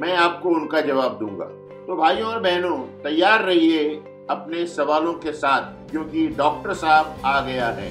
मैं 0.00 0.16
आपको 0.16 0.50
उनका 0.50 0.80
जवाब 0.80 1.18
दूँगा। 1.18 1.44
तो 1.86 1.96
भाइयों 1.96 2.28
और 2.28 2.40
बहनों, 2.40 2.78
तैयार 3.02 3.42
रहिए 3.42 3.88
अपने 4.30 4.66
सवालों 4.66 5.12
के 5.14 5.32
साथ 5.32 5.90
क्योंकि 5.90 6.26
डॉक्टर 6.28 6.74
साहब 6.74 7.20
आ 7.24 7.40
गया 7.40 7.68
है। 7.68 7.90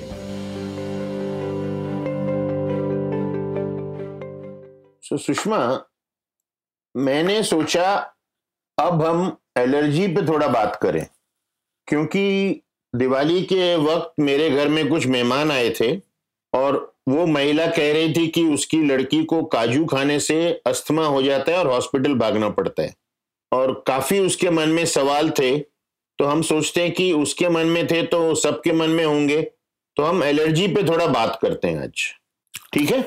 सो, 5.01 5.17
सुषमा, 5.17 5.85
मैंने 6.95 7.41
सोचा 7.43 7.93
अब 8.77 9.03
हम 9.03 9.37
एलर्जी 9.57 10.07
पे 10.07 10.27
थोड़ा 10.27 10.47
बात 10.47 10.75
करें, 10.75 11.05
क्योंकि 11.87 12.61
दिवाली 12.93 13.41
के 13.43 13.75
वक्त 13.75 14.13
मेरे 14.19 14.49
घर 14.49 14.69
में 14.69 14.87
कुछ 14.89 15.07
मेहमान 15.07 15.51
आए 15.51 15.69
थे 15.79 15.95
और 16.53 16.92
वो 17.07 17.25
महिला 17.25 17.65
कह 17.67 17.91
रही 17.93 18.13
थी 18.13 18.27
कि 18.27 18.45
उसकी 18.45 18.81
लड़की 18.81 19.23
को 19.23 19.43
काजू 19.45 19.85
खाने 19.85 20.19
से 20.19 20.37
अस्थमा 20.67 21.05
हो 21.05 21.21
जाता 21.21 21.51
है 21.51 21.57
और 21.57 21.67
हॉस्पिटल 21.67 22.13
भागना 22.15 22.49
पड़ता 22.49 22.83
है। 22.83 22.93
और 23.51 23.73
काफ़ी 23.87 24.19
उसके 24.19 24.49
मन 24.49 24.69
में 24.69 24.85
सवाल 24.87 25.29
थे 25.29 25.57
तो 26.19 26.25
हम 26.25 26.41
सोचते 26.41 26.81
हैं 26.81 26.91
कि 26.91 27.11
उसके 27.13 27.49
मन 27.49 27.67
में 27.67 27.85
थे 27.87 28.01
तो 28.03 28.33
सबके 28.35 28.73
मन 28.73 28.89
में 28.89 29.03
होंगे। 29.05 29.41
तो 29.97 30.03
हम 30.03 30.23
एलर्जी 30.23 30.67
पे 30.67 30.83
थोड़ा 30.83 31.05
बात 31.07 31.37
करते 31.41 31.67
हैं 31.67 31.83
आज। 31.83 32.03
ठीक 32.73 32.91
है? 32.91 32.99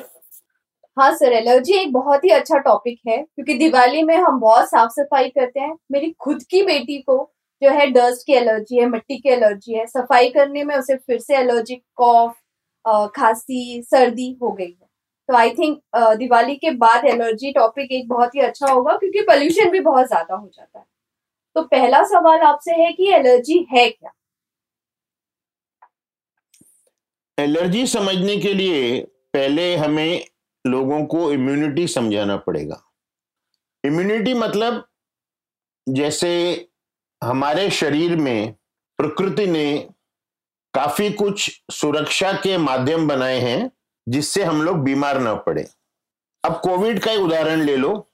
हाँ 0.97 1.11
सर, 1.15 1.33
एलर्जी 1.33 1.73
एक 1.75 1.93
बहुत 1.93 2.25
ही 2.25 2.31
अच्छा 2.31 2.59
टॉपिक 2.59 3.01
है, 3.09 3.17
क्योंकि 3.17 3.55
दिवाली 3.55 4.03
में 4.03 4.17
हम 4.17 4.39
बहुत 4.41 4.69
साफ़ 4.69 4.91
सफ़ाई 4.93 5.29
करते 5.29 5.61
हैं। 5.61 5.75
मेरी 5.93 6.11
खुद 6.21 6.43
की 6.43 6.63
बेटी 6.63 6.99
को 6.99 7.17
जो 7.63 7.71
है 7.71 7.87
डस्ट 7.87 8.27
की 8.27 8.33
एलर्जी 8.33 8.79
है, 8.79 8.87
मिट्टी 8.87 9.17
की 9.17 9.29
एलर्जी 9.29 9.75
है, 9.75 9.87
सफ़ाई 9.87 10.29
करने 10.29 10.65
में 10.65 10.75
उसे 10.77 10.97
फिर 10.97 11.19
से 11.19 11.37
एलर्जी 11.37 11.81
कॉफ 11.97 12.35
खांसी, 12.87 13.83
सर्दी 13.83 14.31
हो 14.43 14.51
गई 14.53 14.65
है। 14.65 14.87
तो 15.29 15.35
आई 15.35 15.51
थिंक 15.51 15.81
दिवाली 16.19 16.55
के 16.57 16.71
बाद 16.79 17.05
एलर्जी 17.05 17.53
टॉपिक 17.53 17.93
एक 17.93 18.09
बहुत 18.09 18.35
ही 18.35 18.41
अच्छा 18.41 18.67
होगा 18.67 18.97
क्योंकि 18.97 19.21
पोल्यूशन 19.23 19.71
भी 19.71 19.81
बहुत 19.81 20.07
ज़्यादा 20.07 20.35
हो 20.35 20.49
जाता 20.49 20.79
है। 20.79 20.85
तो 21.57 21.63
पहला 21.65 22.03
सवाल 22.05 22.41
आपसे 22.43 22.75
है 22.75 22.93
कि 22.93 23.09
एलर्जी 23.13 23.67
है 23.73 23.89
क्या? 23.91 24.13
एलर्जी 27.39 27.87
समझने 27.87 28.37
के 28.37 28.53
लिए 28.55 29.01
पहले 29.35 29.75
हमें 29.77 30.25
लोगों 30.65 31.05
को 31.07 31.31
इम्यूनिटी 31.33 31.87
समझाना 31.89 32.37
पड़ेगा। 32.37 32.83
इम्यूनिटी 33.85 34.35
मतलब 34.35 34.85
जैसे 35.87 36.31
हमारे 37.23 37.69
शरीर 37.73 38.17
में 38.17 38.53
प्रकृति 38.99 39.47
ने 39.47 39.67
काफ़ी 40.77 41.11
कुछ 41.11 41.63
सुरक्षा 41.71 42.33
के 42.33 42.59
माध्यम 42.59 43.09
बनाए 43.09 43.39
हैं 43.39 43.71
जिससे 44.09 44.45
हम 44.45 44.63
लोग 44.63 44.77
बीमार 44.77 45.19
ना 45.19 45.35
पड़े। 45.35 45.69
अब 46.45 46.61
कोविड 46.61 47.01
का 47.01 47.11
ही 47.11 47.17
उदाहरण 47.17 47.61
ले 47.61 47.77
लो। 47.77 48.11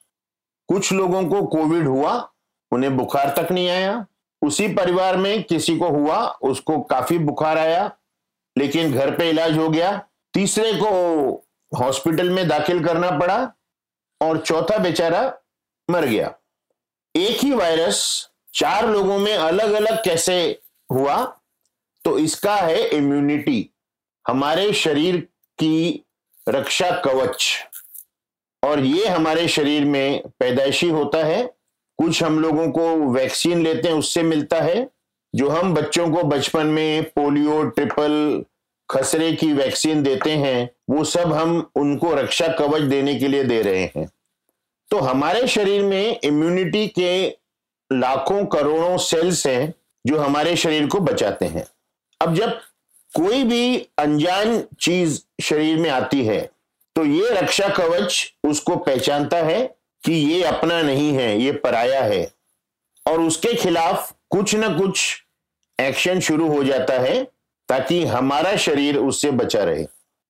कुछ 0.68 0.92
लोगों 0.92 1.24
को 1.24 1.46
कोविड 1.46 1.86
हुआ, 1.86 2.30
उन्हें 2.72 2.96
बुखार 2.96 3.34
तक 3.36 3.52
नहीं 3.52 3.68
आया। 3.68 4.06
उसी 4.42 4.68
परिवार 4.68 5.16
में 5.16 5.42
किसी 5.42 5.78
को 5.78 5.88
हुआ, 5.88 6.26
उसको 6.26 6.80
काफ़ी 6.80 7.18
बुखार 7.18 7.58
आया, 7.58 7.90
लेकिन 8.58 8.92
घर 8.92 9.16
पे 9.16 9.30
इलाज 9.30 9.58
हो 9.58 9.68
गया। 9.68 10.06
तीसरे 10.34 10.72
को 10.72 11.34
हॉस्पिटल 11.78 12.30
में 12.30 12.48
दाखिल 12.48 12.84
करना 12.84 13.10
पड़ा 13.10 13.52
और 14.22 14.38
चौथा 14.38 14.78
बेचारा 14.78 15.34
मर 15.90 16.04
गया। 16.04 16.34
एक 17.16 17.38
ही 17.38 17.52
वायरस 17.52 18.30
चार 18.54 18.88
लोगों 18.88 19.18
में 19.18 19.36
अलग 19.36 19.72
अलग 19.72 20.04
कैसे 20.04 20.62
हुआ 20.92 21.38
तो 22.04 22.18
इसका 22.18 22.56
है 22.56 22.88
इम्यूनिटी 22.88 23.70
हमारे 24.28 24.72
शरीर 24.72 25.16
की 25.58 26.04
रक्षा 26.48 26.90
कवच. 26.90 27.56
और 28.64 28.80
ये 28.80 29.06
हमारे 29.06 29.48
शरीर 29.48 29.84
में 29.84 30.22
पैदाइशी 30.28 30.88
होता 30.88 31.24
है। 31.24 31.54
कुछ 31.98 32.22
हम 32.22 32.38
लोगों 32.38 32.70
को 32.70 32.96
वैक्सीन 32.96 33.62
लेते 33.62 33.88
हैं, 33.88 33.94
उससे 33.94 34.22
मिलता 34.22 34.60
है। 34.60 34.90
जो 35.34 35.48
हम 35.48 35.74
बच्चों 35.74 36.10
को 36.10 36.22
बचपन 36.22 36.66
में 36.66 37.04
पोलियो, 37.04 37.62
ट्रिपल, 37.64 38.44
खसरे 38.90 39.32
की 39.32 39.52
वैक्सीन 39.52 40.02
देते 40.02 40.30
हैं, 40.30 40.70
वो 40.90 41.04
सब 41.04 41.32
हम 41.32 41.70
उनको 41.76 42.14
रक्षा 42.14 42.48
कवच 42.48 42.82
देने 42.82 43.14
के 43.14 43.28
लिए 43.28 43.44
दे 43.44 43.62
रहे 43.62 43.84
हैं। 43.96 44.10
तो 44.90 44.98
हमारे 44.98 45.48
शरीर 45.48 45.82
में 45.82 46.20
इम्यूनिटी 46.24 46.88
के 46.88 47.28
लाखों 47.92 48.46
करोड़ों 48.46 48.98
सेल्स 48.98 49.46
हैं, 49.46 49.74
जो 50.06 50.18
हमारे 50.18 50.56
शरीर 50.56 50.86
को 50.86 51.00
बचाते 51.00 51.46
हैं। 51.46 51.66
अब 52.22 52.34
जब 52.34 52.60
कोई 53.12 53.42
भी 53.44 53.88
अनजान 53.98 54.62
चीज़ 54.80 55.20
शरीर 55.42 55.78
में 55.78 55.88
आती 55.90 56.24
है 56.24 56.40
तो 56.96 57.04
ये 57.04 57.30
रक्षा 57.32 57.68
कवच 57.68 58.34
उसको 58.44 58.76
पहचानता 58.76 59.36
है 59.36 59.60
कि 60.02 60.12
ये 60.12 60.42
अपना 60.42 60.80
नहीं 60.82 61.12
है, 61.12 61.38
ये 61.40 61.52
पराया 61.52 62.02
है। 62.02 62.30
और 63.06 63.20
उसके 63.20 63.54
खिलाफ 63.54 64.12
कुछ 64.30 64.54
ना 64.54 64.68
कुछ 64.68 65.24
एक्शन 65.78 66.20
शुरू 66.20 66.48
हो 66.48 66.62
जाता 66.64 66.98
है 67.00 67.22
ताकि 67.68 68.04
हमारा 68.06 68.56
शरीर 68.56 68.96
उससे 68.98 69.30
बचा 69.30 69.64
रहे। 69.64 69.86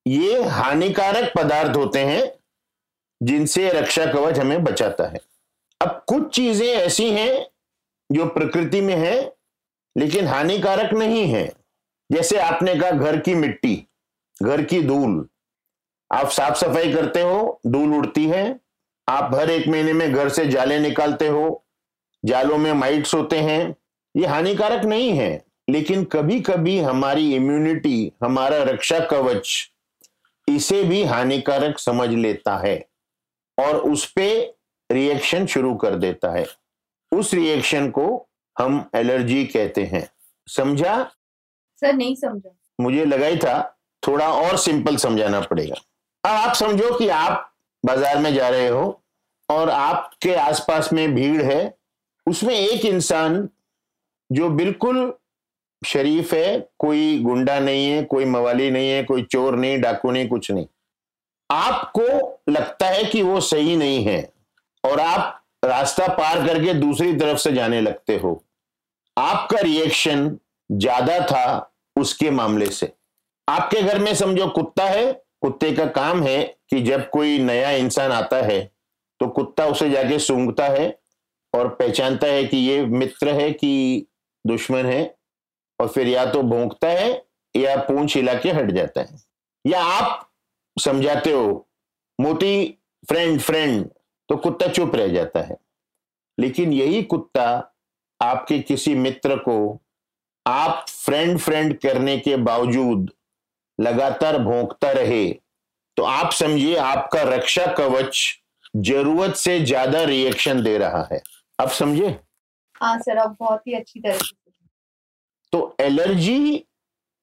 ये 0.06 0.42
हानिकारक 0.44 1.32
पदार्थ 1.36 1.76
होते 1.76 1.98
हैं 1.98 2.32
जिनसे 3.20 3.70
रक्षा 3.72 4.06
कवच 4.12 4.38
हमें 4.38 4.62
बचाता 4.64 5.08
है। 5.08 5.20
अब 5.80 6.04
कुछ 6.08 6.34
चीज़ें 6.34 6.66
ऐसी 6.66 7.10
हैं 7.10 7.46
जो 8.10 8.26
प्रकृति 8.28 8.80
में 8.80 8.94
है, 8.96 9.32
लेकिन 9.96 10.26
हानिकारक 10.26 10.92
नहीं 10.94 11.26
है। 11.26 11.50
जैसे 12.10 12.38
आपने 12.38 12.74
कहा 12.74 12.90
घर 12.90 13.20
की 13.20 13.34
मिट्टी, 13.34 13.86
घर 14.42 14.62
की 14.62 14.82
धूल। 14.82 15.28
आप 16.12 16.28
साफ़ 16.28 16.54
सफ़ाई 16.54 16.92
करते 16.92 17.20
हो, 17.20 17.60
धूल 17.66 17.94
उड़ती 17.94 18.26
है। 18.26 18.60
आप 19.08 19.34
हर 19.34 19.50
एक 19.50 19.68
महीने 19.68 19.92
में 19.92 20.12
घर 20.12 20.28
से 20.28 20.46
जाले 20.46 20.78
निकालते 20.78 21.28
हो, 21.28 21.64
जालों 22.24 22.58
में 22.58 22.72
माइट्स 22.72 23.14
होते 23.14 23.38
हैं। 23.38 23.76
ये 24.16 24.26
हानिकारक 24.26 24.84
नहीं 24.84 25.10
है, 25.10 25.44
लेकिन 25.70 26.04
कभी 26.04 26.40
कभी 26.40 26.78
हमारी 26.78 27.34
इम्यूनिटी 27.34 28.12
हमारा 28.22 28.62
रक्षा 28.62 28.98
कवच 29.00 29.70
इसे 30.48 30.82
भी 30.84 31.04
हानिकारक 31.04 31.78
समझ 31.78 32.08
लेता 32.10 32.56
है 32.56 32.88
और 33.58 33.76
उस 33.76 34.12
पे 34.12 34.54
रिएक्शन 34.90 35.46
शुरू 35.46 35.74
कर 35.74 35.94
देता 35.94 36.30
है। 36.30 36.46
उस 37.12 37.34
रिएक्शन 37.34 37.90
को 37.90 38.28
हम 38.58 38.90
एलर्जी 38.94 39.44
कहते 39.44 39.84
हैं। 39.84 40.08
समझा? 40.48 41.10
सर, 41.82 41.92
नहीं 41.92 42.14
समझा। 42.14 42.50
मुझे 42.78 43.04
लगा 43.04 43.26
ही 43.26 43.36
था, 43.36 43.76
थोड़ा 44.02 44.28
और 44.28 44.56
सिंपल 44.58 44.96
समझाना 44.96 45.40
पड़ेगा। 45.40 45.74
अब 46.24 46.36
आप 46.38 46.54
समझो 46.54 46.96
कि 46.98 47.08
आप 47.08 47.52
बाज़ार 47.84 48.18
में 48.18 48.32
जा 48.34 48.48
रहे 48.48 48.68
हो 48.68 49.02
और 49.48 49.70
आपके 49.70 50.34
आसपास 50.34 50.92
में 50.92 51.14
भीड़ 51.14 51.42
है, 51.42 51.74
उसमें 52.26 52.54
एक 52.54 52.84
इंसान 52.84 53.48
जो 54.30 54.48
बिल्कुल 54.50 55.12
शरीफ 55.82 56.32
है, 56.34 56.68
कोई 56.78 57.18
गुंडा 57.18 57.58
नहीं 57.60 57.86
है, 57.86 58.02
कोई 58.04 58.24
मवाली 58.24 58.70
नहीं 58.70 58.90
है, 58.90 59.02
कोई 59.04 59.22
चोर 59.22 59.56
नहीं, 59.56 59.80
डाकू 59.80 60.10
नहीं, 60.10 60.28
कुछ 60.28 60.50
नहीं। 60.50 60.66
आपको 61.50 62.40
लगता 62.50 62.86
है 62.86 63.04
कि 63.04 63.22
वो 63.22 63.40
सही 63.40 63.76
नहीं 63.76 64.04
है 64.04 64.32
और 64.84 65.00
आप 65.00 65.42
रास्ता 65.64 66.06
पार 66.08 66.46
करके 66.46 66.74
दूसरी 66.74 67.12
तरफ़ 67.12 67.38
से 67.38 67.52
जाने 67.52 67.80
लगते 67.80 68.16
हो। 68.16 68.42
आपका 69.16 69.60
रिएक्शन 69.60 70.38
ज़्यादा 70.70 71.18
था 71.26 71.71
उसके 72.02 72.30
मामले 72.30 72.66
से। 72.66 72.92
आपके 73.48 73.82
घर 73.82 73.98
में 73.98 74.14
समझो 74.14 74.48
कुत्ता 74.48 74.84
है, 74.84 75.12
कुत्ते 75.12 75.72
का 75.72 75.86
काम 75.86 76.22
है 76.22 76.42
कि 76.70 76.80
जब 76.82 77.08
कोई 77.10 77.38
नया 77.38 77.70
इंसान 77.70 78.12
आता 78.12 78.42
है 78.42 78.60
तो 79.20 79.26
कुत्ता 79.28 79.66
उसे 79.66 79.90
जाके 79.90 80.18
सूंघता 80.18 80.68
है 80.68 80.88
और 81.54 81.68
पहचानता 81.68 82.26
है 82.26 82.44
कि 82.44 82.56
ये 82.58 82.84
मित्र 82.86 83.32
है 83.32 83.50
कि 83.52 84.06
दुश्मन 84.44 84.86
है 84.86 85.02
और 85.78 85.88
फिर 85.88 86.08
या 86.08 86.24
तो 86.26 86.42
भोंकता 86.42 86.88
है 86.88 87.10
या 87.56 87.76
पूंछ 87.78 88.14
हिला 88.16 88.34
के 88.34 88.50
हट 88.50 88.70
जाता 88.70 89.00
है। 89.00 89.18
या 89.66 89.82
आप 89.84 90.28
समझाते 90.76 91.32
हो 91.32 91.68
मोती 92.18 92.78
फ्रेंड 93.08 93.40
फ्रेंड 93.40 93.88
तो 94.28 94.36
कुत्ता 94.36 94.68
चुप 94.68 94.94
रह 94.94 95.08
जाता 95.08 95.40
है। 95.40 95.56
लेकिन 96.38 96.72
यही 96.72 97.02
कुत्ता 97.02 97.46
आपके 98.20 98.58
किसी 98.58 98.94
मित्र 98.94 99.36
को 99.38 99.56
आप 100.46 100.84
फ्रेंड 100.88 101.38
फ्रेंड 101.38 101.78
करने 101.80 102.16
के 102.18 102.36
बावजूद 102.38 103.10
लगातार 103.78 104.38
भोंकता 104.38 104.90
रहे 104.92 105.28
तो 105.96 106.02
आप 106.04 106.32
समझिए 106.32 106.76
आपका 106.76 107.22
रक्षा 107.24 107.66
कवच 107.74 108.18
ज़रूरत 108.76 109.34
से 109.36 109.58
ज़्यादा 109.60 110.02
रिएक्शन 110.04 110.62
दे 110.62 110.76
रहा 110.78 111.06
है। 111.12 111.20
आप 111.58 111.70
समझे 111.70 112.08
हाँ 112.76 112.98
सर 112.98 113.18
आप 113.18 113.36
बहुत 113.40 113.66
ही 113.66 113.74
अच्छी 113.74 114.00
तरह 114.00 114.18
से 114.18 114.36
तो 115.52 115.74
एलर्जी 115.80 116.64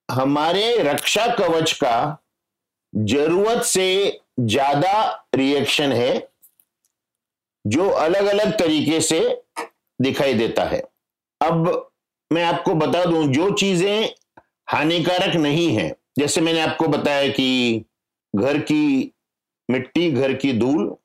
हमारे 0.08 0.76
रक्षा 0.82 1.26
कवच 1.34 1.72
का 1.82 2.16
ज़रूरत 2.92 3.62
से 3.64 4.20
ज़्यादा 4.40 5.26
रिएक्शन 5.34 5.92
है 5.92 6.28
जो 7.64 7.88
अलग 7.88 8.26
अलग 8.26 8.58
तरीके 8.58 9.00
से 9.00 9.20
दिखाई 10.00 10.34
देता 10.34 10.64
है। 10.64 10.82
अब 11.40 11.89
मैं 12.32 12.44
आपको 12.44 12.74
बता 12.74 13.04
दूँ, 13.04 13.26
जो 13.26 13.50
चीज़ें 13.50 14.10
हानिकारक 14.70 15.36
नहीं 15.36 15.68
है, 15.68 15.96
जैसे 16.18 16.40
मैंने 16.40 16.60
आपको 16.60 16.86
बताया 16.86 17.28
कि 17.28 17.84
घर 18.36 18.58
की 18.58 19.12
मिट्टी, 19.70 20.10
घर 20.10 20.32
की 20.34 20.52
धूल, 20.52 20.96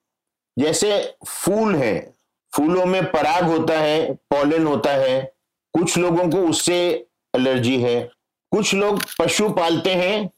जैसे 0.59 1.15
फूल 1.27 1.75
है, 1.75 2.13
फूलों 2.53 2.85
में 2.85 3.03
पराग 3.11 3.43
होता 3.43 3.79
है, 3.79 4.13
पॉलन 4.13 4.67
होता 4.67 4.91
है, 4.91 5.33
कुछ 5.73 5.97
लोगों 5.97 6.29
को 6.29 6.37
उससे 6.37 7.07
एलर्जी 7.35 7.81
है, 7.81 8.11
कुछ 8.51 8.73
लोग 8.73 9.01
पशु 9.19 9.49
पालते 9.49 9.93
हैं, 9.93 10.29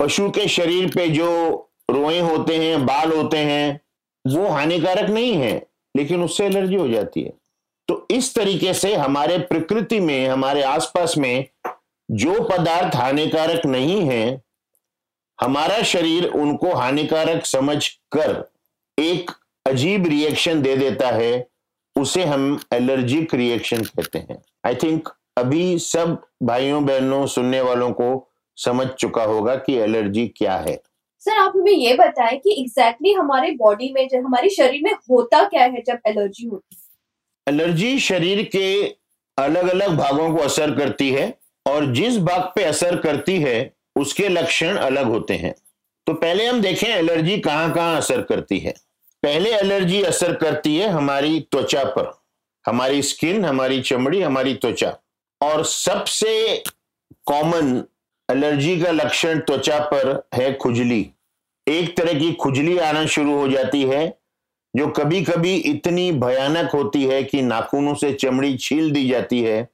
पशु 0.00 0.30
के 0.30 0.48
शरीर 0.48 0.90
पे 0.94 1.08
जो 1.08 1.28
रोए 1.90 2.20
होते 2.20 2.56
हैं, 2.56 2.86
बाल 2.86 3.12
होते 3.12 3.38
हैं, 3.38 3.80
वो 4.24 4.48
हानिकारक 4.48 5.10
नहीं 5.10 5.32
है, 5.32 5.66
लेकिन 5.96 6.22
उससे 6.22 6.46
एलर्जी 6.46 6.74
हो 6.74 6.88
जाती 6.88 7.22
है। 7.22 7.32
तो 7.88 8.06
इस 8.10 8.34
तरीके 8.34 8.74
से 8.74 8.94
हमारे 8.94 9.38
प्रकृति 9.38 10.00
में, 10.00 10.28
हमारे 10.28 10.62
आसपास 10.62 11.18
में 11.18 11.46
जो 12.10 12.44
पदार्थ 12.44 12.96
हानिकारक 12.96 13.66
नहीं 13.66 14.00
है, 14.00 14.42
हमारा 15.40 15.82
शरीर 15.82 16.24
उनको 16.26 16.74
हानिकारक 16.74 17.46
समझ 17.46 17.88
कर 17.88 18.52
एक 18.98 19.30
अजीब 19.66 20.06
रिएक्शन 20.06 20.62
दे 20.62 20.76
देता 20.76 21.10
है, 21.10 21.46
उसे 21.96 22.24
हम 22.24 22.60
एलर्जिक 22.72 23.34
रिएक्शन 23.34 23.82
कहते 23.82 24.18
हैं। 24.18 24.42
आई 24.66 24.74
थिंक 24.74 25.08
अभी 25.38 25.78
सब 25.78 26.22
भाइयों 26.42 26.84
बहनों, 26.86 27.26
सुनने 27.26 27.60
वालों 27.60 27.90
को 27.92 28.28
समझ 28.56 28.86
चुका 28.86 29.24
होगा 29.24 29.56
कि 29.56 29.74
एलर्जी 29.74 30.26
क्या 30.28 30.56
है। 30.56 30.82
सर, 31.18 31.38
आप 31.38 31.52
हमें 31.56 31.72
ये 31.72 31.94
बताएँ 31.94 32.38
कि 32.38 32.60
एग्जैक्टली 32.60 33.08
exactly 33.08 33.24
हमारे 33.24 33.50
बॉडी 33.50 33.92
में 33.92 34.08
जब 34.08 34.18
हमारे 34.18 34.48
शरीर 34.48 34.80
में 34.82 34.92
होता 34.92 35.44
क्या 35.44 35.62
है 35.62 35.82
जब 35.86 35.98
एलर्जी 36.06 36.46
होती 36.46 36.76
है? 36.76 36.83
एलर्जी 37.48 37.98
शरीर 37.98 38.42
के 38.42 38.84
अलग 39.38 39.68
अलग 39.68 39.88
भागों 39.88 40.36
को 40.36 40.42
असर 40.42 40.74
करती 40.74 41.10
है 41.10 41.38
और 41.66 41.92
जिस 41.92 42.18
भाग 42.18 42.42
पे 42.56 42.64
असर 42.64 42.96
करती 42.96 43.40
है, 43.40 43.72
उसके 43.96 44.28
लक्षण 44.28 44.76
अलग 44.76 45.04
होते 45.04 45.34
हैं। 45.34 45.54
तो 46.06 46.14
पहले 46.14 46.46
हम 46.46 46.60
देखें 46.60 46.88
एलर्जी 46.88 47.38
कहाँ 47.38 47.72
कहाँ 47.72 47.96
असर 47.96 48.22
करती 48.22 48.58
है। 48.58 48.74
पहले 49.22 49.50
एलर्जी 49.50 50.02
असर 50.02 50.34
करती 50.34 50.76
है 50.76 50.88
हमारी 50.88 51.40
त्वचा 51.40 51.84
पर। 51.84 52.22
हमारी 52.66 53.02
स्किन, 53.02 53.44
हमारी 53.44 53.82
चमड़ी, 53.82 54.22
हमारी 54.22 54.54
त्वचा। 54.54 54.96
और 55.42 55.64
सबसे 55.64 56.62
कॉमन 57.26 57.84
एलर्जी 58.30 58.80
का 58.80 58.90
लक्षण 58.90 59.38
त्वचा 59.38 59.78
पर 59.78 60.28
है 60.34 60.54
खुजली। 60.54 61.10
एक 61.68 61.96
तरह 61.96 62.18
की 62.18 62.32
खुजली 62.32 62.78
आना 62.78 63.06
शुरू 63.06 63.38
हो 63.38 63.48
जाती 63.48 63.82
है 63.82 64.18
जो 64.74 64.86
कभी 64.88 65.20
कभी 65.22 65.54
इतनी 65.56 66.10
भयानक 66.12 66.70
होती 66.70 67.04
है 67.04 67.22
कि 67.24 67.42
नाखूनों 67.42 67.94
से 67.94 68.12
चमड़ी 68.12 68.56
छील 68.56 68.90
दी 68.92 69.08
जाती 69.08 69.40
है, 69.42 69.68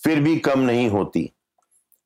फिर 0.00 0.20
भी 0.20 0.36
कम 0.38 0.60
नहीं 0.60 0.88
होती। 0.90 1.30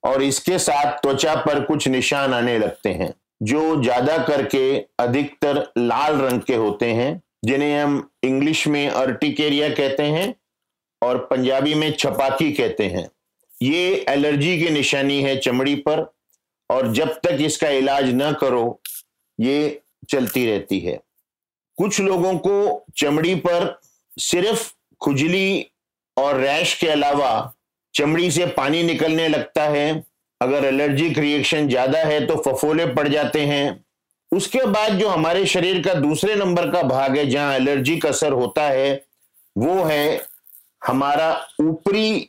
और 0.02 0.22
इसके 0.22 0.58
साथ 0.58 0.92
त्वचा 0.92 1.34
पर 1.36 1.60
कुछ 1.64 1.86
निशान 1.88 2.34
आने 2.34 2.58
लगते 2.58 2.88
हैं, 2.88 3.12
जो 3.42 3.82
ज़्यादा 3.82 4.16
करके 4.18 4.78
अधिकतर 4.98 5.58
लाल 5.78 6.16
रंग 6.16 6.40
के 6.40 6.54
होते 6.54 6.86
हैं, 6.86 7.22
जिन्हें 7.44 7.78
हम 7.80 8.08
इंग्लिश 8.24 8.66
में 8.68 8.88
अर्टिकेरिया 8.88 9.68
कहते 9.68 10.02
हैं 10.02 10.34
और 11.02 11.18
पंजाबी 11.30 11.74
में 11.74 11.90
छपाकी 11.92 12.52
कहते 12.52 12.84
हैं। 12.86 13.08
ये 13.54 14.04
एलर्जी 14.08 14.58
की 14.58 14.70
निशानी 14.70 15.20
है 15.22 15.36
चमड़ी 15.36 15.74
पर, 15.78 16.06
और 16.70 16.92
जब 16.92 17.14
तक 17.24 17.38
इसका 17.40 17.68
इलाज 17.70 18.10
न 18.14 18.32
करो, 18.32 18.80
ये 19.38 19.80
चलती 20.08 20.46
रहती 20.46 20.78
है। 20.80 20.98
कुछ 21.78 22.00
लोगों 22.00 22.36
को 22.38 22.84
चमड़ी 22.96 23.34
पर 23.36 23.78
सिर्फ़ 24.16 24.72
खुजली 25.00 25.66
और 26.16 26.36
रैश 26.36 26.74
के 26.80 26.88
अलावा 26.88 27.52
चमड़ी 27.94 28.30
से 28.30 28.46
पानी 28.48 28.82
निकलने 28.82 29.28
लगता 29.28 29.62
है। 29.62 30.04
अगर 30.40 30.64
एलर्जिक 30.64 31.18
रिएक्शन 31.18 31.68
ज़्यादा 31.68 31.98
है 31.98 32.26
तो 32.26 32.36
फफोले 32.42 32.86
पड़ 32.86 33.06
जाते 33.08 33.40
हैं। 33.40 33.84
उसके 34.32 34.64
बाद 34.66 34.92
जो 34.92 35.08
हमारे 35.08 35.44
शरीर 35.46 35.82
का 35.82 35.94
दूसरे 35.94 36.34
नंबर 36.36 36.70
का 36.70 36.82
भाग 36.82 37.16
है, 37.16 37.26
जहाँ 37.26 37.54
एलर्जिक 37.54 38.06
असर 38.06 38.32
होता 38.32 38.62
है, 38.62 39.04
वो 39.56 39.82
है 39.84 40.26
हमारा 40.82 41.46
ऊपरी 41.60 42.28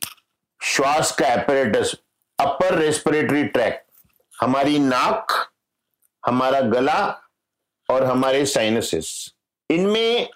श्वास 0.62 1.12
का 1.12 1.28
एपरेटस 1.28 1.96
अपर 2.40 2.76
रेस्पिरेटरी 2.76 3.44
ट्रैक 3.46 3.84
हमारी 4.34 4.80
नाक, 4.80 5.32
हमारा 6.24 6.60
गला 6.62 7.00
और 7.90 8.04
हमारे 8.04 8.46
साइनसिस 8.46 9.08
इनमें 9.70 10.28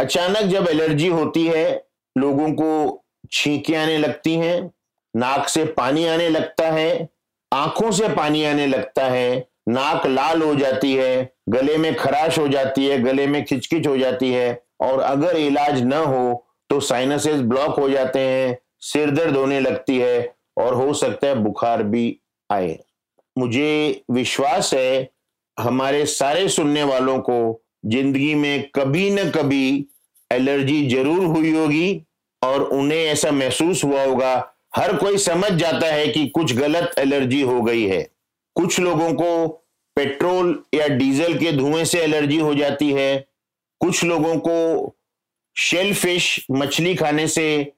अचानक 0.00 0.38
जब 0.38 0.68
एलर्जी 0.68 1.08
होती 1.08 1.46
है, 1.46 1.86
लोगों 2.18 2.52
को 2.52 3.04
छींके 3.32 3.74
आने 3.74 3.98
लगती 3.98 4.34
हैं, 4.34 4.70
नाक 5.16 5.48
से 5.48 5.64
पानी 5.64 6.06
आने 6.06 6.28
लगता 6.28 6.70
है, 6.70 7.08
आँखों 7.52 7.90
से 7.90 8.08
पानी 8.08 8.44
आने 8.44 8.66
लगता 8.66 9.04
है, 9.04 9.48
नाक 9.68 10.06
लाल 10.06 10.42
हो 10.42 10.54
जाती 10.54 10.94
है, 10.94 11.32
गले 11.48 11.76
में 11.76 11.94
खराश 11.94 12.38
हो 12.38 12.48
जाती 12.48 12.86
है, 12.86 12.98
गले 13.02 13.26
में 13.26 13.44
खिचकिच 13.44 13.86
हो 13.86 13.96
जाती 13.98 14.32
है, 14.32 14.62
और 14.80 15.00
अगर 15.00 15.36
इलाज 15.36 15.82
न 15.82 15.92
हो 15.92 16.44
तो 16.70 16.80
साइनसेस 16.80 17.40
ब्लॉक 17.40 17.78
हो 17.78 17.88
जाते 17.90 18.18
हैं, 18.18 18.58
सिर 18.80 19.10
दर्द 19.10 19.36
होने 19.36 19.60
लगती 19.60 19.98
है, 19.98 20.34
और 20.58 20.74
हो 20.74 20.94
सकता 20.94 21.26
है 21.26 21.34
बुखार 21.34 21.82
भी 21.82 22.18
आए। 22.50 22.78
मुझे 23.38 24.02
विश्वास 24.10 24.74
है, 24.74 25.08
हमारे 25.58 26.06
सारे 26.06 26.48
सुनने 26.48 26.82
वालों 26.82 27.18
को 27.18 27.62
ज़िंदगी 27.84 28.34
में 28.34 28.68
कभी 28.74 29.10
न 29.10 29.30
कभी 29.30 29.86
एलर्जी 30.30 30.88
ज़रूर 30.88 31.24
हुई 31.24 31.52
होगी 31.52 32.02
और 32.42 32.62
उन्हें 32.62 32.98
ऐसा 32.98 33.30
महसूस 33.30 33.84
हुआ 33.84 34.04
होगा। 34.04 34.34
हर 34.76 34.96
कोई 34.96 35.18
समझ 35.18 35.50
जाता 35.52 35.86
है 35.86 36.08
कि 36.08 36.26
कुछ 36.28 36.54
गलत 36.56 36.94
एलर्जी 36.98 37.40
हो 37.40 37.60
गई 37.62 37.84
है। 37.84 38.02
कुछ 38.56 38.78
लोगों 38.80 39.12
को 39.12 39.46
पेट्रोल 39.96 40.62
या 40.74 40.86
डीजल 40.88 41.34
के 41.38 41.52
धुएँ 41.52 41.84
से 41.84 42.00
एलर्जी 42.00 42.38
हो 42.38 42.54
जाती 42.54 42.90
है। 42.92 43.26
कुछ 43.80 44.04
लोगों 44.04 44.34
को 44.38 44.94
शेल 45.56 45.94
फ़िश 45.94 46.46
मछली 46.50 46.94
खाने 46.94 47.26
से 47.28 47.72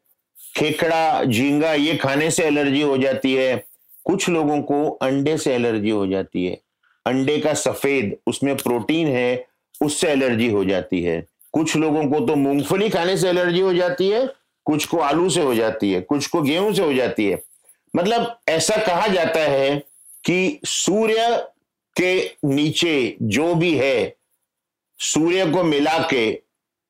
खेखड़ा 0.57 1.25
झींगा 1.25 1.73
ये 1.73 1.95
खाने 1.97 2.31
से 2.31 2.45
एलर्जी 2.45 2.81
हो 2.83 2.97
जाती 2.99 3.35
है। 3.35 3.57
कुछ 4.05 4.29
लोगों 4.29 4.61
को 4.63 4.89
अंडे 5.03 5.37
से 5.39 5.55
एलर्जी 5.55 5.91
हो 5.91 6.07
जाती 6.07 6.45
है। 6.47 6.61
अंडे 7.07 7.39
का 7.39 7.55
सफ़ेद, 7.55 8.17
उसमें 8.27 8.57
प्रोटीन 8.57 9.07
है 9.07 9.47
उससे 9.81 10.09
एलर्जी 10.09 10.49
हो 10.51 10.65
जाती 10.65 11.03
है। 11.03 11.25
कुछ 11.53 11.77
लोगों 11.77 12.05
को 12.05 12.21
तो 12.27 12.35
मूंगफली 12.37 12.89
खाने 12.91 13.17
से 13.17 13.29
एलर्जी 13.29 13.61
हो 13.61 13.73
जाती 13.75 14.09
है, 14.09 14.27
कुछ 14.67 14.85
को 14.87 14.99
आलू 14.99 15.29
से 15.31 15.43
हो 15.43 15.55
जाती 15.55 15.93
है, 15.93 16.01
कुछ 16.01 16.27
को 16.27 16.43
गेहूँ 16.43 16.73
से 16.73 16.83
हो 16.83 16.93
जाती 16.93 17.27
है। 17.27 17.43
मतलब 17.95 18.39
ऐसा 18.49 18.77
कहा 18.77 19.07
जाता 19.07 19.41
है 19.41 19.77
कि 20.25 20.61
सूर्य 20.65 21.47
के 21.97 22.15
नीचे 22.45 23.17
जो 23.23 23.55
भी 23.55 23.75
है, 23.75 24.17
सूर्य 25.01 25.47
को 25.47 25.63
मिला 25.63 25.99
के 26.11 26.43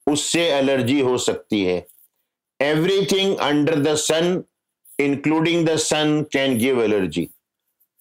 उससे 0.06 0.46
एलर्जी 0.48 1.00
हो 1.00 1.16
सकती 1.18 1.62
है। 1.64 1.86
Everything 2.60 3.36
under 3.36 3.80
the 3.80 3.94
sun 3.94 4.42
including 5.00 5.66
the 5.66 5.76
sun 5.76 6.24
can 6.32 6.58
give 6.58 6.82
allergy. 6.82 7.28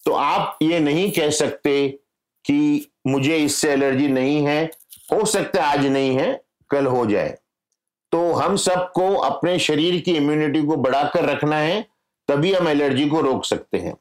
तो 0.04 0.12
आप 0.12 0.58
ये 0.62 0.80
नहीं 0.80 1.10
कह 1.10 1.30
सकते 1.30 1.88
कि 2.44 2.86
मुझे 3.06 3.36
इससे 3.36 3.70
एलर्जी 3.70 4.08
नहीं 4.08 4.44
है 4.46 4.70
हो 5.12 5.24
सकता 5.24 5.62
है 5.62 5.78
आज 5.78 5.86
नहीं 5.86 6.16
है, 6.16 6.44
कल 6.70 6.86
हो 6.86 7.06
जाए। 7.06 7.38
तो 8.12 8.32
हम 8.32 8.56
सबको 8.56 9.14
अपने 9.14 9.58
शरीर 9.58 10.00
की 10.00 10.12
इम्यूनिटी 10.12 10.62
को 10.62 10.76
बढ़ाकर 10.76 11.24
रखना 11.24 11.56
है, 11.56 11.82
तभी 12.28 12.52
हम 12.52 12.68
एलर्जी 12.68 13.08
को 13.08 13.20
रोक 13.20 13.44
सकते 13.44 13.78
हैं। 13.78 13.94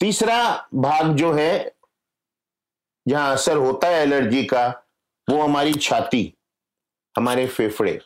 तीसरा 0.00 0.68
भाग 0.74 1.14
जो 1.14 1.32
है, 1.32 1.72
जहाँ 3.08 3.32
असर 3.32 3.56
होता 3.56 3.88
है 3.88 4.02
एलर्जी 4.02 4.44
का, 4.44 4.66
वो 5.30 5.42
हमारी 5.42 5.74
छाती, 5.74 6.34
हमारे 7.16 7.46
फेफड़े। 7.46 8.00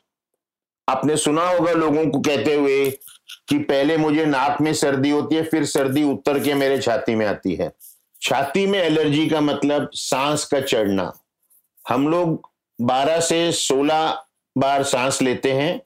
आपने 0.89 1.17
सुना 1.17 1.49
होगा 1.49 1.73
लोगों 1.73 2.07
को 2.07 2.21
कहते 2.21 2.55
हुए 2.55 2.91
कि 3.49 3.59
पहले 3.59 3.97
मुझे 3.97 4.25
नाक 4.25 4.61
में 4.61 4.75
सर्दी 4.75 5.11
होती 5.11 5.37
है, 5.37 5.43
फिर 5.43 5.65
सर्दी 5.65 6.03
उतर 6.03 6.39
के 6.39 6.55
मेरे 6.55 6.79
छाती 6.79 7.15
में 7.15 7.27
आती 7.27 7.55
है। 7.55 7.73
छाती 8.23 8.67
में 8.67 8.79
एलर्जी 8.79 9.29
का 9.29 9.41
मतलब 9.41 9.91
सांस 9.95 10.45
का 10.45 10.61
चढ़ना। 10.61 11.13
हम 11.89 12.09
लोग 12.09 12.51
12 12.79 13.21
से 13.21 13.53
16 13.53 14.25
बार 14.59 14.83
सांस 14.83 15.23
लेते 15.23 15.53
हैं। 15.53 15.81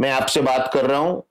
मैं 0.00 0.10
आपसे 0.10 0.40
बात 0.40 0.70
कर 0.74 0.86
रहा 0.86 0.98
हूँ। 0.98 1.22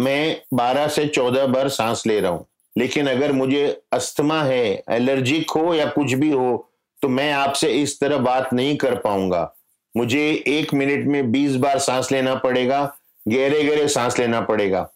मैं 0.00 0.42
12 0.54 0.88
से 0.88 1.06
14 1.06 1.46
बार 1.46 1.68
सांस 1.68 2.02
ले 2.06 2.20
रहा 2.20 2.30
हूँ। 2.30 2.46
लेकिन 2.78 3.08
अगर 3.08 3.32
मुझे 3.32 3.82
अस्थमा 3.92 4.42
है, 4.42 4.82
एलर्जिक 4.90 5.50
हो 5.50 5.74
या 5.74 5.86
कुछ 5.86 6.12
भी 6.12 6.30
हो 6.30 6.64
तो 7.02 7.08
मैं 7.08 7.32
आपसे 7.32 7.68
इस 7.72 8.00
तरह 8.00 8.16
बात 8.16 8.52
नहीं 8.52 8.76
कर 8.76 8.94
पाऊँगा। 8.94 9.54
मुझे 9.96 10.44
एक 10.46 10.74
मिनट 10.74 11.06
में 11.06 11.30
20 11.32 11.56
बार 11.56 11.78
सांस 11.78 12.12
लेना 12.12 12.34
पड़ेगा 12.34 12.96
गहरे 13.28 13.62
गहरे 13.64 13.88
सांस 13.88 14.18
लेना 14.18 14.40
पड़ेगा। 14.40 14.90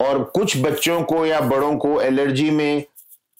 और 0.00 0.22
कुछ 0.24 0.56
बच्चों 0.56 1.02
को 1.02 1.26
या 1.26 1.40
बड़ों 1.40 1.76
को 1.76 2.00
एलर्जी 2.00 2.50
में 2.50 2.82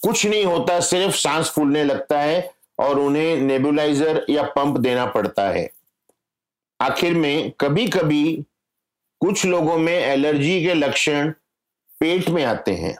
कुछ 0.02 0.26
नहीं 0.26 0.44
होता, 0.44 0.80
सिर्फ़ 0.80 1.14
सांस 1.16 1.50
फूलने 1.50 1.84
लगता 1.84 2.20
है। 2.20 2.50
और 2.82 2.98
उन्हें 3.00 3.36
नेबुलाइजर 3.36 4.26
या 4.30 4.42
पंप 4.42 4.78
देना 4.78 5.06
पड़ता 5.06 5.48
है। 5.50 5.70
आखिर 6.80 7.14
में 7.14 7.52
कभी 7.60 7.86
कभी 7.88 8.44
कुछ 9.20 9.44
लोगों 9.46 9.78
में 9.78 9.92
एलर्जी 9.92 10.64
के 10.64 10.74
लक्षण 10.74 11.30
पेट 12.00 12.28
में 12.28 12.44
आते 12.44 12.74
हैं। 12.74 12.98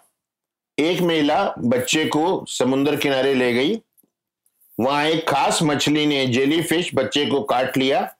एक 0.78 1.00
महिला 1.00 1.54
बच्चे 1.58 2.04
को 2.04 2.44
समुद्र 2.48 2.96
किनारे 2.96 3.34
ले 3.34 3.52
गई। 3.52 3.80
वहाँ 4.80 5.04
एक 5.04 5.28
खास 5.28 5.62
मछली 5.62 6.06
ने 6.06 6.26
जेली 6.26 6.62
फ़िश 6.62 6.90
बच्चे 6.94 7.26
को 7.26 7.42
काट 7.42 7.76
लिया। 7.76 8.14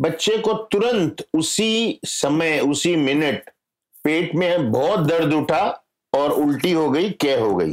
बच्चे 0.00 0.38
को 0.38 0.54
तुरंत 0.54 1.26
उसी 1.34 2.00
समय, 2.04 2.60
उसी 2.60 2.96
मिनट 2.96 3.50
पेट 4.04 4.34
में 4.34 4.72
बहुत 4.72 5.00
दर्द 5.00 5.32
उठा 5.32 5.84
और 6.14 6.30
उल्टी 6.30 6.72
हो 6.72 6.90
गई, 6.90 7.10
क्या 7.10 7.40
हो 7.40 7.54
गई। 7.54 7.72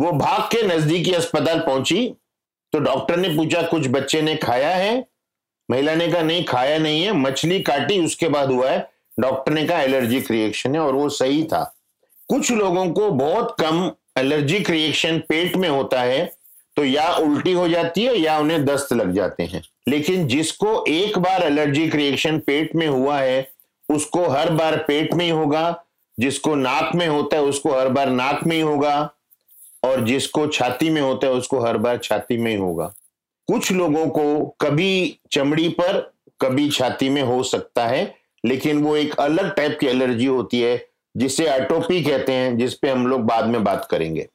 वो 0.00 0.12
भाग 0.12 0.42
के 0.42 0.62
नजदीकी 0.62 1.12
अस्पताल 1.12 1.60
पहुँची। 1.60 2.14
तो 2.74 2.80
डॉक्टर 2.80 3.16
ने 3.16 3.28
पूछा, 3.28 3.62
कुछ 3.62 3.88
बच्चे 3.88 4.22
ने 4.22 4.36
खाया 4.36 4.68
है? 4.68 5.06
महिला 5.70 5.94
ने 5.94 6.08
कहा, 6.08 6.22
नहीं, 6.22 6.44
खाया 6.44 6.78
नहीं 6.78 7.02
है। 7.02 7.12
मछली 7.12 7.60
काटी, 7.60 8.04
उसके 8.04 8.28
बाद 8.28 8.50
हुआ 8.50 8.70
है। 8.70 8.90
डॉक्टर 9.20 9.52
ने 9.52 9.64
कहा, 9.64 9.82
एलर्जिक 9.82 10.30
रिएक्शन 10.30 10.74
है। 10.74 10.80
और 10.80 10.94
वो 10.94 11.08
सही 11.08 11.44
था। 11.44 11.76
कुछ 12.28 12.52
लोगों 12.52 12.86
को 12.90 13.10
बहुत 13.10 13.56
कम 13.60 13.90
एलर्जिक 14.18 14.70
रिएक्शन 14.70 15.18
पेट 15.18 15.56
में 15.56 15.68
होता 15.68 16.02
है 16.02 16.36
तो 16.76 16.84
या 16.84 17.14
उल्टी 17.14 17.52
हो 17.52 17.68
जाती 17.68 18.04
है 18.04 18.16
या 18.16 18.38
उन्हें 18.38 18.64
दस्त 18.64 18.92
लग 18.92 19.12
जाते 19.12 19.42
हैं। 19.42 19.62
लेकिन 19.88 20.26
जिसको 20.26 20.84
एक 20.88 21.18
बार 21.18 21.42
एलर्जिक 21.42 21.94
रिएक्शन 21.94 22.38
पेट 22.38 22.74
में 22.76 22.86
हुआ 22.86 23.18
है, 23.18 23.50
उसको 23.90 24.28
हर 24.28 24.50
बार 24.50 24.76
पेट 24.76 25.14
में 25.14 25.24
ही 25.24 25.30
होगा। 25.30 25.84
जिसको 26.20 26.54
नाक 26.54 26.94
में 26.94 27.06
होता 27.06 27.36
है, 27.36 27.42
उसको 27.42 27.78
हर 27.78 27.88
बार 27.88 28.06
नाक 28.06 28.40
में 28.46 28.56
ही 28.56 28.62
होगा। 28.62 29.10
और 29.84 30.04
जिसको 30.04 30.46
छाती 30.46 30.90
में 30.90 31.00
होता 31.00 31.26
है 31.26 31.32
उसको 31.32 31.60
हर 31.60 31.76
बार 31.78 31.98
छाती 31.98 32.36
में 32.36 32.50
ही 32.50 32.56
होगा। 32.56 32.92
कुछ 33.48 33.70
लोगों 33.72 34.06
को 34.08 34.44
कभी 34.60 35.18
चमड़ी 35.32 35.68
पर 35.70 36.00
कभी 36.40 36.68
छाती 36.70 37.08
में 37.08 37.22
हो 37.22 37.42
सकता 37.42 37.86
है 37.86 38.14
लेकिन 38.44 38.82
वो 38.82 38.96
एक 38.96 39.14
अलग 39.20 39.54
टाइप 39.54 39.76
की 39.80 39.86
एलर्जी 39.86 40.26
होती 40.26 40.60
है 40.60 40.76
जिसे 41.14 41.48
एटोपी 41.50 42.02
कहते 42.02 42.32
हैं 42.32 42.56
जिस 42.58 42.74
पे 42.74 42.90
हम 42.90 43.06
लोग 43.06 43.20
बाद 43.20 43.46
में 43.46 43.62
बात 43.64 43.86
करेंगे। 43.90 44.26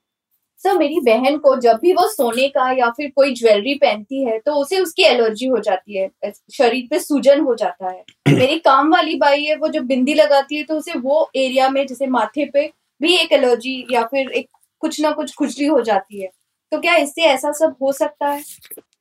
सर 0.61 0.77
मेरी 0.77 0.99
बहन 0.99 1.37
को 1.37 1.55
जब 1.55 1.79
भी 1.81 1.93
वो 1.93 2.07
सोने 2.09 2.47
का 2.47 2.71
या 2.71 2.89
फिर 2.89 3.11
कोई 3.15 3.33
ज्वेलरी 3.33 3.73
पहनती 3.75 4.23
है 4.23 4.37
तो 4.39 4.53
उसे 4.53 4.79
उसकी 4.79 5.03
एलर्जी 5.03 5.45
हो 5.45 5.57
जाती 5.59 5.97
है 5.97 6.31
शरीर 6.53 6.87
पे 6.89 6.99
सूजन 6.99 7.41
हो 7.41 7.55
जाता 7.55 7.89
है। 7.89 8.03
मेरी 8.29 8.59
काम 8.59 8.91
वाली 8.91 9.15
बाई 9.15 9.43
है 9.43 9.55
वो 9.55 9.67
जब 9.67 9.85
बिंदी 9.85 10.13
लगाती 10.13 10.57
है 10.57 10.63
तो 10.63 10.77
उसे 10.77 10.97
वो 10.99 11.29
एरिया 11.35 11.69
में 11.69 11.85
जैसे 11.87 12.07
माथे 12.07 12.45
पे 12.45 12.67
भी 13.01 13.15
एक 13.15 13.31
एलर्जी 13.31 13.85
या 13.91 14.03
फिर 14.03 14.31
एक 14.31 14.49
कुछ 14.79 15.01
ना 15.01 15.11
कुछ 15.11 15.33
खुजली 15.35 15.65
हो 15.65 15.81
जाती 15.81 16.21
है। 16.21 16.29
तो 16.71 16.79
क्या 16.79 16.95
इससे 16.95 17.21
ऐसा 17.21 17.51
सब 17.51 17.75
हो 17.81 17.91
सकता 17.91 18.27
है? 18.27 18.43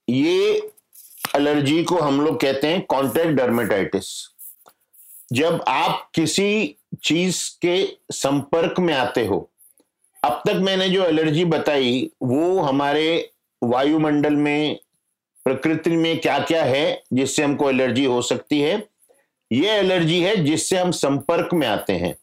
ये 0.09 0.71
एलर्जी 1.37 1.83
को 1.85 1.97
हम 1.97 2.21
लोग 2.21 2.41
कहते 2.41 2.67
हैं 2.67 2.81
कॉन्टेक्ट 2.83 3.31
डर्मेटाइटिस 3.31 4.07
जब 5.33 5.65
आप 5.69 6.11
किसी 6.15 6.77
चीज़ 7.05 7.59
के 7.63 7.99
संपर्क 8.11 8.79
में 8.81 8.95
आते 8.95 9.27
हो, 9.27 9.51
अब 10.25 10.43
तक 10.47 10.55
मैंने 10.55 10.89
जो 10.89 11.05
एलर्जी 11.05 11.45
बताई, 11.45 12.11
वो 12.23 12.61
हमारे 12.61 13.31
वायुमंडल 13.63 14.37
में, 14.37 14.79
प्रकृति 15.45 15.91
में 15.91 16.19
क्या 16.21 16.39
क्या 16.39 16.65
है, 16.65 17.03
जिससे 17.13 17.43
हमको 17.43 17.71
एलर्जी 17.71 18.05
हो 18.05 18.23
सकती 18.23 18.61
है, 18.61 18.89
ये 19.53 19.71
एलर्जी 19.71 20.21
है 20.21 20.37
जिससे 20.37 20.79
हम 20.79 20.91
संपर्क 20.91 21.55
में 21.55 21.67
आते 21.67 21.93
हैं। 21.93 22.17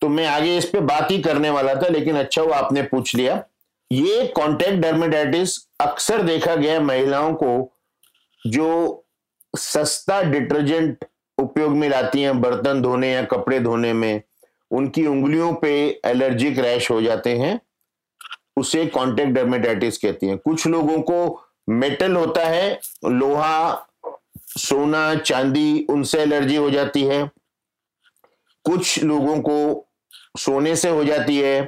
तो 0.00 0.08
मैं 0.08 0.26
आगे 0.26 0.58
इस 0.58 0.64
पे 0.64 0.80
बात 0.80 1.10
ही 1.10 1.22
करने 1.22 1.50
वाला 1.50 1.74
था, 1.74 1.88
लेकिन 1.88 2.16
अच्छा 2.16 2.42
वो 2.42 2.50
आपने 2.50 2.82
पूछ 2.82 3.14
लिया। 3.14 3.44
ये 3.92 4.26
कॉन्टेक्ट 4.26 4.74
डर्मेटाइटिस 4.74 5.68
अक्सर 5.80 6.22
देखा 6.22 6.56
गया 6.56 6.80
महिलाओं 6.80 7.34
को, 7.34 7.72
जो 8.46 9.04
सस्ता 9.58 10.22
डिटर्जेंट 10.22 11.04
उपयोग 11.38 11.70
में 11.70 11.88
लाती 11.88 12.22
हैं, 12.22 12.40
बर्तन 12.40 12.82
धोने 12.82 13.12
या 13.12 13.22
कपड़े 13.22 13.60
धोने 13.60 13.92
में। 13.92 14.22
उनकी 14.70 15.06
उंगलियों 15.06 15.54
पे 15.54 16.00
एलर्जिक 16.04 16.58
रैश 16.58 16.90
हो 16.90 17.02
जाते 17.02 17.36
हैं। 17.36 17.60
उसे 18.56 18.86
कॉन्टेक्ट 18.86 19.32
डर्मेटाइटिस 19.32 19.98
कहती 19.98 20.26
हैं। 20.26 20.38
कुछ 20.38 20.66
लोगों 20.66 21.02
को 21.02 21.44
मेटल 21.68 22.16
होता 22.16 22.44
है, 22.44 22.80
लोहा, 23.04 23.88
सोना, 24.58 25.14
चांदी, 25.14 25.86
उनसे 25.90 26.18
एलर्जी 26.18 26.56
हो 26.56 26.70
जाती 26.70 27.02
है। 27.02 27.30
कुछ 28.64 29.04
लोगों 29.04 29.40
को 29.40 29.87
सोने 30.34 30.74
से 30.76 30.88
हो 30.88 31.04
जाती 31.04 31.36
है, 31.36 31.62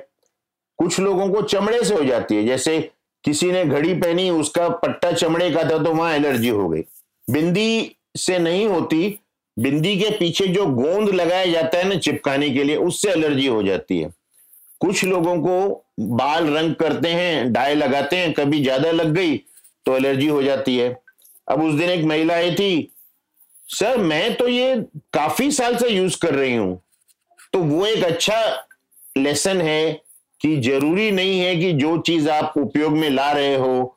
कुछ 0.79 0.99
लोगों 1.01 1.29
को 1.29 1.43
चमड़े 1.43 1.83
से 1.85 1.95
हो 1.95 2.05
जाती 2.05 2.37
है। 2.37 2.45
जैसे 2.47 2.79
किसी 3.25 3.51
ने 3.53 3.65
घड़ी 3.65 3.95
पहनी, 3.95 4.29
उसका 4.31 4.69
पट्टा 4.69 5.11
चमड़े 5.13 5.51
का 5.51 5.63
था 5.63 5.79
तो 5.79 5.93
वहाँ 5.93 6.15
एलर्जी 6.15 6.49
हो 6.49 6.69
गई। 6.69 6.85
बिंदी 7.29 7.97
से 8.17 8.39
नहीं 8.39 8.67
होती, 8.67 9.19
बिंदी 9.57 9.97
के 9.99 10.11
पीछे 10.11 10.47
जो 10.47 10.67
गोंद 10.67 11.09
लगाया 11.11 11.47
जाता 11.47 11.79
है 11.79 11.89
ना 11.89 11.95
चिपकाने 11.97 12.51
के 12.51 12.65
लिए, 12.65 12.77
उससे 12.77 13.11
एलर्जी 13.11 13.47
हो 13.47 13.63
जाती 13.63 13.99
है। 13.99 14.11
कुछ 14.81 15.05
लोगों 15.05 15.37
को 15.39 15.85
बाल 16.17 16.49
रंग 16.49 16.75
करते 16.75 17.09
हैं, 17.09 17.53
डाई 17.53 17.75
लगाते 17.75 18.17
हैं, 18.17 18.33
कभी 18.33 18.63
ज़्यादा 18.63 18.91
लग 18.93 19.13
गई 19.15 19.37
तो 19.87 19.97
एलर्जी 19.97 20.27
हो 20.27 20.43
जाती 20.43 20.77
है। 20.77 20.97
अब 21.49 21.63
उस 21.63 21.75
दिन 21.75 21.91
एक 21.91 22.05
महिला 22.05 22.35
आई 22.35 22.55
थी, 22.55 22.93
सर, 23.69 23.99
मैं 23.99 24.35
तो 24.37 24.47
ये 24.49 24.75
काफ़ी 25.13 25.51
साल 25.51 25.77
से 25.77 25.89
यूज़ 25.89 26.19
कर 26.23 26.35
रही 26.35 26.55
हूँ। 26.55 26.81
तो 27.53 27.59
वो 27.61 27.87
एक 27.87 28.05
अच्छा 28.05 28.43
लेसन 29.17 29.61
है 29.61 29.93
कि 30.41 30.57
ज़रूरी 30.61 31.11
नहीं 31.11 31.41
है 31.41 31.55
कि 31.57 31.73
जो 31.73 31.97
चीज़ 31.99 32.29
आप 32.31 32.55
उपयोग 32.57 32.93
में 32.93 33.09
ला 33.11 33.31
रहे 33.33 33.55
हो, 33.55 33.97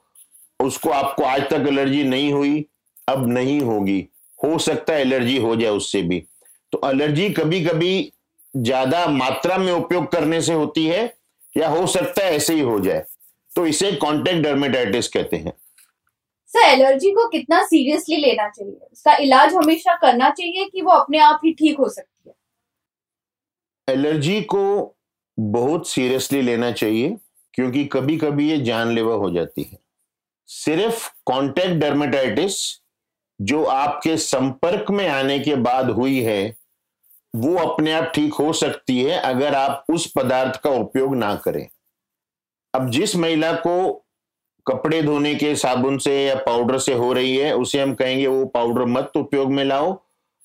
उसको 0.60 0.89
आपको 0.89 1.24
आज 1.24 1.41
तक 1.50 1.65
एलर्जी 1.67 2.03
नहीं 2.03 2.31
हुई, 2.33 2.65
अब 3.07 3.27
नहीं 3.27 3.60
होगी। 3.62 4.05
हो 4.39 4.57
सकता 4.60 4.93
है 4.93 5.01
एलर्जी 5.01 5.38
हो 5.38 5.55
जाए 5.55 5.69
उससे 5.72 6.01
भी। 6.01 6.19
तो 6.74 6.81
एलर्जी 6.86 7.29
कभी 7.29 7.63
कभी 7.65 8.12
ज़्यादा 8.53 9.05
मात्रा 9.07 9.57
में 9.57 9.72
उपयोग 9.72 10.12
करने 10.12 10.41
से 10.41 10.53
होती 10.53 10.86
है, 10.86 11.13
या 11.57 11.67
हो 11.69 11.86
सकता 11.88 12.25
है 12.25 12.36
ऐसे 12.36 12.53
ही 12.53 12.62
हो 12.62 12.79
जाए। 12.79 13.03
तो 13.51 13.65
इसे 13.67 13.91
कॉन्टेक्ट 13.93 14.43
डर्मेटाइटिस 14.43 15.07
कहते 15.07 15.38
हैं। 15.38 15.53
सर 16.50 16.63
एलर्जी 16.63 17.12
को 17.12 17.27
कितना 17.27 17.63
सीरियसली 17.63 18.15
लेना 18.15 18.48
चाहिए? 18.50 18.77
उसका 18.91 19.15
इलाज 19.15 19.53
हमेशा 19.53 19.95
करना 19.95 20.29
चाहिए 20.29 20.65
कि 20.65 20.81
वो 20.81 20.91
अपने 20.91 21.19
आप 21.19 21.41
ही 21.45 21.53
ठीक 21.53 21.77
हो 21.79 21.89
सकती 21.89 22.01
है 22.01 22.12
एलर्जी 23.87 24.41
को 24.41 24.95
बहुत 25.37 25.87
सीरियसली 25.87 26.41
लेना 26.41 26.71
चाहिए, 26.71 27.17
क्योंकि 27.53 27.83
कभी 27.85 28.17
कभी 28.17 28.49
ये 28.49 28.57
जानलेवा 28.57 29.15
हो 29.15 29.31
जाती 29.31 29.63
है। 29.63 29.77
सिर्फ़ 30.49 31.09
कॉन्टेक्ट 31.25 31.75
डर्मेटाइटिस 31.75 32.55
जो 33.39 33.63
आपके 33.63 34.17
संपर्क 34.17 34.91
में 34.91 35.07
आने 35.07 35.39
के 35.39 35.55
बाद 35.55 35.89
हुई 35.89 36.19
है, 36.21 36.55
वो 37.35 37.55
अपने 37.57 37.93
आप 37.93 38.11
ठीक 38.15 38.33
हो 38.33 38.51
सकती 38.53 39.01
है 39.03 39.19
अगर 39.19 39.55
आप 39.55 39.85
उस 39.89 40.11
पदार्थ 40.11 40.59
का 40.61 40.69
उपयोग 40.69 41.15
ना 41.15 41.35
करें। 41.35 41.67
अब 42.73 42.89
जिस 42.89 43.15
महिला 43.15 43.51
को 43.57 43.91
कपड़े 44.65 45.01
धोने 45.01 45.33
के 45.35 45.55
साबुन 45.55 45.97
से 45.97 46.23
या 46.25 46.35
पाउडर 46.35 46.77
से 46.79 46.93
हो 46.93 47.11
रही 47.13 47.35
है, 47.37 47.55
उसे 47.55 47.81
हम 47.81 47.93
कहेंगे, 47.93 48.27
वो 48.27 48.45
पाउडर 48.45 48.85
मत 48.85 49.11
उपयोग 49.15 49.51
में 49.51 49.63
लाओ। 49.65 49.97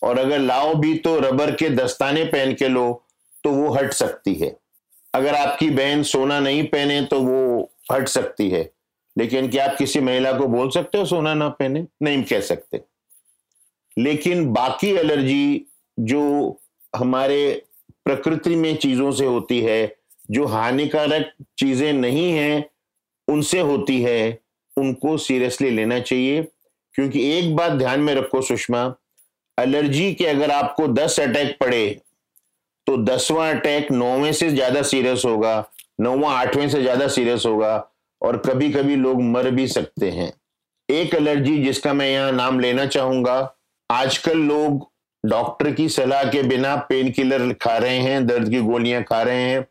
और 0.03 0.19
अगर 0.19 0.39
लाओ 0.39 0.75
भी 0.75 0.95
तो 0.95 1.19
रबर 1.21 1.51
के 1.51 1.69
दस्ताने 1.71 2.25
पहन 2.25 2.55
के 2.55 2.69
लो 2.69 3.05
तो 3.49 3.53
वो 3.53 3.71
हट 3.71 3.93
सकती 3.93 4.35
है। 4.35 4.57
अगर 5.15 5.35
आपकी 5.35 5.71
बहन 5.71 6.03
सोना 6.03 6.41
नहीं 6.41 6.65
पहने 6.65 7.03
तो 7.03 7.21
वो 7.21 7.73
हट 7.93 8.09
सकती 8.09 8.51
है। 8.51 8.71
लेकिन 9.19 9.49
क्या 9.49 9.71
आप 9.71 9.77
किसी 9.77 10.01
महिला 10.01 10.33
को 10.33 10.47
बोल 10.47 10.71
सकते 10.71 10.99
हो 10.99 11.05
सोना 11.05 11.35
ना 11.35 11.49
पहने? 11.49 11.87
नहीं 12.03 12.23
कह 12.23 12.41
सकते। 12.41 12.81
लेकिन 13.99 14.53
बाकी 14.53 14.91
एलर्जी 14.91 15.67
जो 16.01 16.61
हमारे 16.97 17.67
प्रकृति 18.05 18.57
में 18.57 18.77
चीज़ों 18.77 19.13
से 19.13 19.25
होती 19.25 19.61
है, 19.61 19.97
जो 20.31 20.47
हानिकारक 20.47 21.33
चीज़ें 21.59 21.93
नहीं 21.93 22.33
हैं, 22.33 22.71
उनसे 23.29 23.61
होती 23.61 24.03
है, 24.03 24.39
उनको 24.77 25.19
सीरियसली 25.19 25.71
लेना 25.71 26.01
चाहिए। 26.01 26.43
क्योंकि 26.95 27.39
एक 27.39 27.57
बात 27.57 27.73
ध्यान 27.73 28.01
में 28.01 28.15
रखो 28.15 28.43
सुषमा, 28.43 28.95
एलर्जी 29.59 30.15
के 30.15 30.27
अगर 30.27 30.51
आपको 30.51 30.89
दस 30.89 31.21
अटैक 31.21 31.59
पड़े 31.61 32.01
तो 32.89 32.97
दसवां 32.97 33.49
अटैक 33.55 33.91
नौवें 33.93 34.33
से 34.33 34.49
ज़्यादा 34.51 34.83
सीरियस 34.83 35.23
होगा, 35.25 35.65
नौवां, 36.01 36.35
आठवें 36.35 36.69
से 36.69 36.81
ज़्यादा 36.83 37.09
सीरियस 37.09 37.43
होगा 37.47 37.89
और 38.23 38.37
कभी 38.39 38.71
कभी 38.73 38.95
लोग 38.97 39.21
मर 39.23 39.51
भी 39.51 39.67
सकते 39.69 40.11
हैं। 40.11 40.33
एक 40.89 41.15
एलर्जी 41.15 41.57
जिसका 41.65 41.93
मैं 41.93 42.09
यहाँ 42.11 42.31
नाम 42.33 42.61
लेना 42.61 42.87
चाहूँगा, 42.87 43.35
आजकल 43.91 44.39
लोग 44.39 44.89
डॉक्टर 45.25 45.71
की 45.73 45.89
सलाह 45.89 46.23
के 46.25 46.43
बिना 46.43 46.75
पेन 46.89 47.11
किलर 47.11 47.53
खा 47.55 47.77
रहे 47.77 47.99
हैं, 47.99 48.27
दर्द 48.27 48.49
की 48.49 48.61
गोलियाँ 48.61 49.03
खा 49.03 49.21
रहे 49.23 49.43
हैं। 49.43 49.67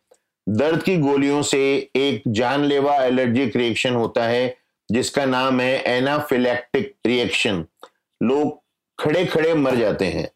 दर्द 0.47 0.83
की 0.83 0.97
गोलियों 0.97 1.41
से 1.43 1.59
एक 1.95 2.21
जानलेवा 2.29 2.95
एलर्जिक 2.97 3.55
रिएक्शन 3.55 3.95
होता 3.95 4.24
है, 4.24 4.55
जिसका 4.89 5.25
नाम 5.25 5.62
है 5.62 5.81
एनाफिलैक्टिक 5.88 6.93
रिएक्शन 7.07 7.65
लोग 8.21 8.57
खड़े 9.00 9.25
खड़े 9.25 9.53
मर 9.55 9.75
जाते 9.75 10.05
हैं। 10.05 10.29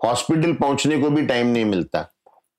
हॉस्पिटल 0.00 0.52
पहुँचने 0.54 0.98
को 0.98 1.10
भी 1.10 1.26
टाइम 1.26 1.46
नहीं 1.46 1.64
मिलता। 1.64 2.06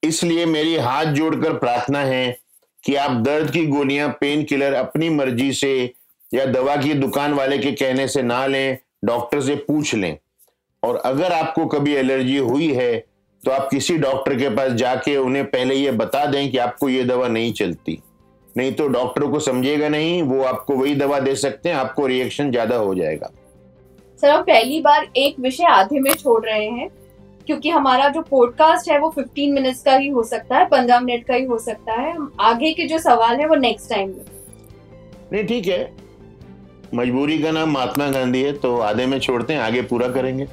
इसलिए 0.04 0.46
मेरी 0.46 0.76
हाथ 0.78 1.06
जोड़कर 1.14 1.54
प्रार्थना 1.58 2.00
है 2.00 2.38
कि 2.84 2.96
आप 2.96 3.12
दर्द 3.22 3.50
की 3.52 3.66
गोलियाँ 3.68 4.10
पेन 4.20 4.44
किलर 4.44 4.74
अपनी 4.74 5.10
मर्ज़ी 5.10 5.52
से 5.54 5.72
या 6.32 6.46
दवा 6.46 6.76
की 6.76 6.94
दुकान 6.94 7.34
वाले 7.34 7.58
के 7.58 7.72
कहने 7.74 8.08
से 8.08 8.22
ना 8.24 8.46
लें 8.48 8.78
डॉक्टर 9.06 9.42
से 9.42 9.56
पूछ 9.58 9.94
लें। 9.96 10.18
और 10.84 10.96
अगर 10.96 11.32
आपको 11.32 11.66
कभी 11.68 11.94
एलर्जी 11.96 12.38
हुई 12.38 12.72
है 12.74 12.98
तो 13.42 13.52
आप 13.52 13.68
किसी 13.72 13.98
डॉक्टर 13.98 14.36
के 14.36 14.50
पास 14.50 14.72
जाके 14.74 15.16
उन्हें 15.18 15.46
पहले 15.46 15.76
ये 15.76 15.92
बता 15.94 16.26
दें 16.26 16.50
कि 16.52 16.58
आपको 16.58 16.90
ये 16.90 17.04
दवा 17.04 17.28
नहीं 17.28 17.52
चलती। 17.54 17.98
नहीं 18.56 18.72
तो 18.74 18.88
डॉक्टर 18.88 19.26
को 19.26 19.40
समझेगा 19.40 19.90
नहीं, 19.90 20.22
वो 20.24 20.42
आपको 20.44 20.76
वही 20.76 20.96
दवा 20.96 21.20
दे 21.20 21.36
सकते 21.36 21.70
हैं, 21.70 21.76
आपको 21.76 22.08
रिएक्शन 22.08 22.52
ज़्यादा 22.52 22.76
हो 22.76 22.96
जाएगा। 22.96 23.30
सर 24.24 24.30
हम 24.30 24.42
पहली 24.42 24.80
बार 24.82 25.08
एक 25.18 25.40
विषय 25.40 25.66
आधे 25.66 26.00
में 26.00 26.14
छोड़ 26.14 26.46
रहे 26.46 26.66
हैं। 26.66 26.90
क्योंकि 27.50 27.70
हमारा 27.70 28.08
जो 28.08 28.22
पॉडकास्ट 28.22 28.90
है 28.92 28.98
वो 29.00 29.10
15 29.10 29.54
मिनट्स 29.54 29.82
का 29.82 29.96
ही 29.96 30.08
हो 30.08 30.24
सकता 30.24 30.58
है 30.58 30.68
15 30.70 31.00
मिनट 31.00 31.24
का 31.24 31.34
ही 31.34 31.46
हो 31.46 31.58
सकता 31.60 31.94
है। 31.94 32.16
आगे 32.40 32.72
के 32.74 32.86
जो 32.86 32.98
सवाल 32.98 33.40
है 33.40 33.48
वो 33.48 33.56
नेक्स्ट 33.56 33.90
टाइम 33.90 34.10
में। 34.10 34.26
नहीं, 35.34 35.44
ठीक 35.44 35.68
है। 35.68 35.92
मजबूरी 36.96 37.38
का 37.40 37.52
नाम 37.52 37.72
महात्मा 37.72 38.10
गांधी 38.10 38.42
है 38.42 38.52
तो 38.54 38.78
आधे 38.80 39.06
में 39.06 39.20
छोड़ते 39.20 39.54
हैं, 39.54 39.62
आगे 39.62 39.82
पूरा 39.82 40.08
करेंगे। 40.08 40.48